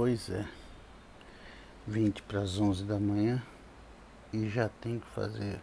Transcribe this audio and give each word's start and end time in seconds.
Pois 0.00 0.30
é. 0.30 0.48
20 1.84 2.22
para 2.22 2.42
as 2.42 2.60
11 2.60 2.84
da 2.84 3.00
manhã 3.00 3.42
e 4.32 4.48
já 4.48 4.68
tem 4.68 5.00
que 5.00 5.06
fazer 5.08 5.60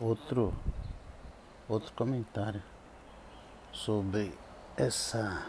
outro 0.00 0.56
outro 1.68 1.92
comentário 1.92 2.62
sobre 3.70 4.32
essa 4.78 5.46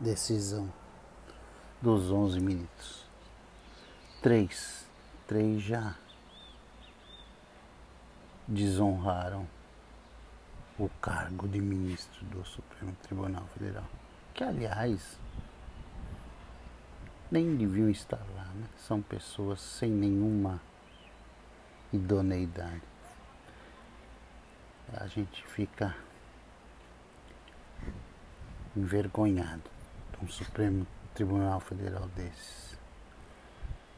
decisão 0.00 0.72
dos 1.82 2.10
11 2.10 2.40
ministros. 2.40 3.04
Três, 4.22 4.86
três 5.26 5.60
já 5.60 5.96
desonraram 8.46 9.46
o 10.78 10.88
cargo 11.02 11.46
de 11.46 11.60
ministro 11.60 12.24
do 12.24 12.42
Supremo 12.46 12.96
Tribunal 13.02 13.46
Federal. 13.48 13.84
Que, 14.32 14.44
aliás, 14.44 15.18
nem 17.30 17.56
deviam 17.56 17.90
estar 17.90 18.20
lá, 18.34 18.44
né? 18.54 18.66
São 18.76 19.02
pessoas 19.02 19.60
sem 19.60 19.90
nenhuma 19.90 20.60
idoneidade. 21.92 22.82
A 24.94 25.06
gente 25.06 25.46
fica 25.48 25.94
envergonhado 28.74 29.70
de 30.12 30.24
um 30.24 30.28
Supremo 30.28 30.86
Tribunal 31.14 31.60
Federal 31.60 32.08
desses. 32.08 32.78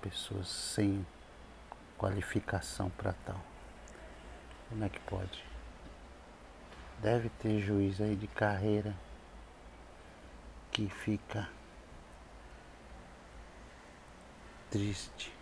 Pessoas 0.02 0.48
sem 0.48 1.06
qualificação 1.96 2.90
para 2.90 3.12
tal. 3.24 3.40
Como 4.68 4.82
é 4.82 4.88
que 4.88 5.00
pode? 5.00 5.44
Deve 7.00 7.28
ter 7.28 7.60
juiz 7.60 8.00
aí 8.00 8.16
de 8.16 8.26
carreira 8.26 8.94
que 10.72 10.88
fica 10.88 11.48
triste 14.70 15.32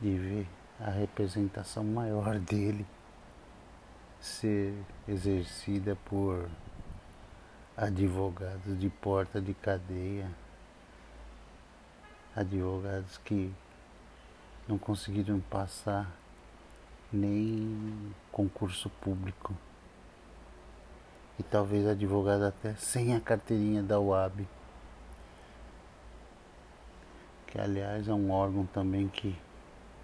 de 0.00 0.18
ver 0.18 0.48
a 0.80 0.90
representação 0.90 1.84
maior 1.84 2.38
dele 2.38 2.86
ser 4.20 4.74
exercida 5.06 5.96
por 6.06 6.48
advogados 7.76 8.78
de 8.78 8.88
porta 8.88 9.40
de 9.40 9.52
cadeia, 9.54 10.30
advogados 12.34 13.18
que 13.18 13.52
não 14.66 14.78
conseguiram 14.78 15.38
passar 15.40 16.10
nem 17.12 18.14
concurso 18.30 18.88
público. 19.00 19.54
E 21.38 21.42
talvez 21.42 21.86
advogado 21.86 22.44
até 22.44 22.74
sem 22.74 23.14
a 23.14 23.20
carteirinha 23.20 23.82
da 23.82 24.00
UAB 24.00 24.46
que 27.52 27.60
aliás 27.60 28.08
é 28.08 28.14
um 28.14 28.30
órgão 28.30 28.64
também 28.64 29.08
que 29.08 29.38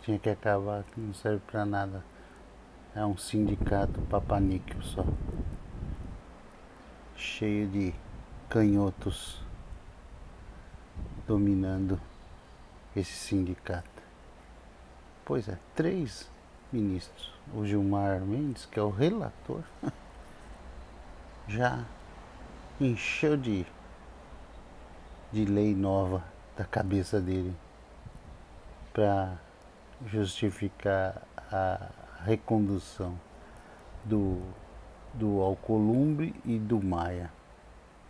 tinha 0.03 0.19
que 0.19 0.29
acabar, 0.29 0.85
que 0.85 1.01
não 1.01 1.15
serve 1.15 1.41
para 1.47 1.65
nada. 1.65 2.05
É 2.95 3.03
um 3.07 3.17
sindicato 3.17 4.03
papaníquel 4.03 4.83
só. 4.83 5.03
Cheio 7.17 7.67
de 7.67 7.95
canhotos 8.51 9.41
dominando 11.27 11.99
esse 12.95 13.13
sindicato. 13.13 14.03
Pois 15.25 15.49
é, 15.49 15.59
três 15.75 16.31
ministros. 16.71 17.33
O 17.55 17.65
Gilmar 17.65 18.21
Mendes, 18.21 18.67
que 18.67 18.79
é 18.79 18.83
o 18.83 18.91
relator, 18.91 19.63
já 21.49 21.83
encheu 22.79 23.39
de, 23.39 23.65
de 25.33 25.47
lei 25.47 25.75
nova 25.75 26.23
da 26.59 26.65
cabeça 26.65 27.21
dele 27.21 27.57
para 28.93 29.39
justificar 30.09 31.23
a 31.37 31.89
recondução 32.25 33.17
do, 34.05 34.43
do 35.15 35.41
Alcolumbre 35.41 36.35
e 36.45 36.59
do 36.59 36.83
Maia. 36.83 37.31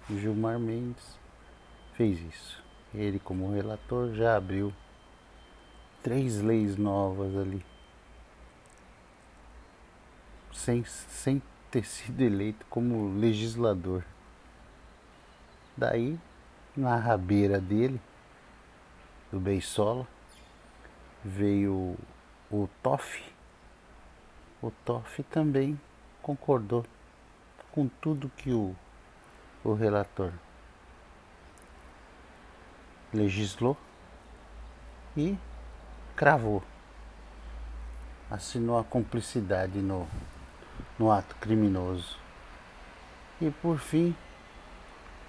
O 0.09 0.19
Gilmar 0.19 0.59
Mendes 0.59 1.19
fez 1.93 2.19
isso. 2.23 2.65
Ele, 2.95 3.19
como 3.19 3.53
relator, 3.53 4.15
já 4.15 4.35
abriu 4.35 4.73
três 6.03 6.41
leis 6.41 6.79
novas 6.79 7.37
ali, 7.37 7.63
sem, 10.55 10.83
sem 10.87 11.43
ter 11.71 11.85
sido 11.85 12.23
eleito 12.23 12.65
como 12.71 13.15
legislador. 13.19 14.03
Daí, 15.77 16.19
na 16.75 16.97
rabeira 16.97 17.61
dele, 17.61 18.01
do 19.31 19.39
Beisola, 19.39 20.07
veio 21.25 21.97
o 22.51 22.69
Toff. 22.83 23.23
O 24.63 24.71
Toff 24.85 25.23
também 25.25 25.79
concordou 26.23 26.85
com 27.73 27.87
tudo 27.87 28.31
que 28.37 28.51
o, 28.51 28.75
o 29.63 29.75
relator 29.75 30.33
legislou 33.13 33.77
e 35.17 35.37
cravou. 36.17 36.63
Assinou 38.31 38.79
a 38.79 38.85
cumplicidade 38.85 39.79
no, 39.79 40.07
no 40.99 41.11
ato 41.11 41.35
criminoso. 41.37 42.19
E 43.41 43.51
por 43.51 43.79
fim, 43.79 44.15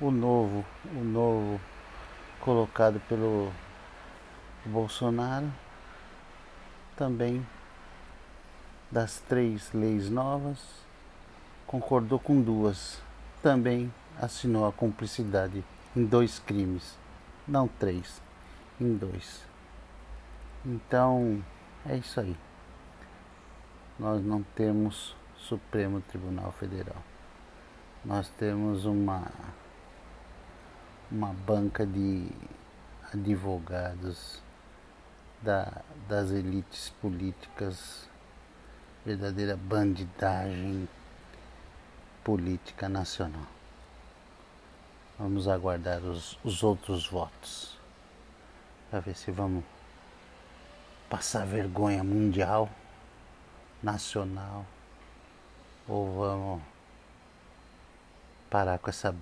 o 0.02 0.10
novo, 0.10 0.66
o 0.94 1.04
novo 1.04 1.62
colocado 2.42 3.00
pelo 3.08 3.52
Bolsonaro 4.66 5.52
também 6.96 7.46
das 8.92 9.20
três 9.22 9.72
leis 9.74 10.09
novas 10.09 10.59
concordou 11.66 12.20
com 12.20 12.42
duas. 12.42 13.02
Também 13.42 13.94
assinou 14.19 14.68
a 14.68 14.72
cumplicidade 14.74 15.64
em 15.96 16.03
dois 16.06 16.40
crimes, 16.40 16.98
não 17.48 17.68
três, 17.68 18.22
em 18.81 18.96
dois. 18.96 19.46
Então 20.66 21.44
é 21.88 21.96
isso 21.96 22.19
aí. 22.19 22.36
Nós 23.98 24.22
não 24.24 24.44
temos 24.44 25.16
Supremo 25.38 26.02
Tribunal 26.02 26.52
Federal. 26.52 27.02
Nós 28.03 28.28
temos 28.38 28.86
uma 28.86 29.31
uma 31.12 31.34
banca 31.34 31.86
de 31.86 32.30
advogados 33.12 34.42
da, 35.42 35.82
das 36.08 36.32
elites 36.32 36.90
políticas, 37.02 38.10
verdadeira 39.06 39.56
bandidagem 39.56 40.88
política 42.24 42.90
nacional. 42.90 43.48
Vamos 45.18 45.48
aguardar 45.48 46.02
os, 46.04 46.38
os 46.44 46.64
outros 46.64 47.08
votos 47.08 47.78
para 48.90 49.00
ver 49.00 49.16
se 49.16 49.32
vamos 49.32 49.64
passar 51.10 51.46
vergonha 51.46 52.04
mundial, 52.04 52.70
nacional, 53.82 54.66
ou 55.88 56.20
vamos 56.20 56.62
parar 58.50 58.78
com 58.80 58.90
essa 58.90 59.16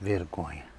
vergonha. 0.00 0.77